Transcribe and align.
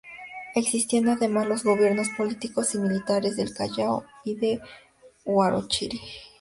Existían 0.55 1.07
además 1.09 1.45
los 1.47 1.63
gobiernos 1.63 2.09
políticos 2.17 2.73
y 2.73 2.79
militares 2.79 3.35
del 3.37 3.53
Callao 3.53 4.03
y 4.25 4.33
de 4.33 4.59
Huarochirí. 5.25 6.01